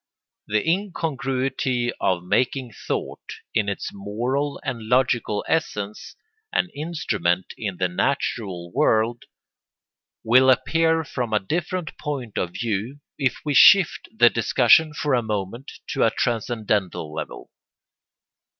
[0.47, 3.21] ]The incongruity of making thought,
[3.53, 6.15] in its moral and logical essence,
[6.51, 9.25] an instrument in the natural world
[10.23, 15.21] will appear from a different point of view if we shift the discussion for a
[15.21, 17.51] moment to a transcendental level.